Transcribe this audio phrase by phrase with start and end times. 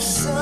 [0.00, 0.37] so